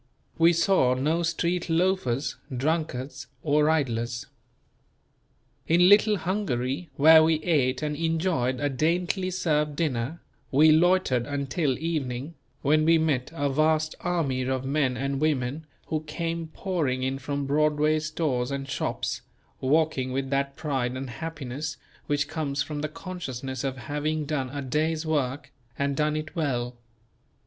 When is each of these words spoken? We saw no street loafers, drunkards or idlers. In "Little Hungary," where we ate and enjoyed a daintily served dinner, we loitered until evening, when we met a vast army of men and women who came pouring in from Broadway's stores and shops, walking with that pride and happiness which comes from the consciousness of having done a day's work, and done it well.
We 0.39 0.51
saw 0.51 0.95
no 0.95 1.21
street 1.21 1.69
loafers, 1.69 2.35
drunkards 2.57 3.27
or 3.43 3.69
idlers. 3.69 4.25
In 5.67 5.89
"Little 5.89 6.17
Hungary," 6.17 6.89
where 6.95 7.21
we 7.23 7.35
ate 7.43 7.83
and 7.83 7.95
enjoyed 7.95 8.59
a 8.59 8.67
daintily 8.67 9.29
served 9.29 9.75
dinner, 9.75 10.19
we 10.49 10.71
loitered 10.71 11.27
until 11.27 11.77
evening, 11.77 12.33
when 12.63 12.83
we 12.83 12.97
met 12.97 13.29
a 13.35 13.47
vast 13.47 13.93
army 13.99 14.41
of 14.41 14.65
men 14.65 14.97
and 14.97 15.21
women 15.21 15.67
who 15.89 16.01
came 16.01 16.47
pouring 16.47 17.03
in 17.03 17.19
from 17.19 17.45
Broadway's 17.45 18.07
stores 18.07 18.49
and 18.49 18.67
shops, 18.67 19.21
walking 19.59 20.11
with 20.11 20.31
that 20.31 20.55
pride 20.55 20.97
and 20.97 21.11
happiness 21.11 21.77
which 22.07 22.27
comes 22.27 22.63
from 22.63 22.81
the 22.81 22.89
consciousness 22.89 23.63
of 23.63 23.77
having 23.77 24.25
done 24.25 24.49
a 24.49 24.63
day's 24.63 25.05
work, 25.05 25.51
and 25.77 25.95
done 25.95 26.15
it 26.15 26.35
well. 26.35 26.75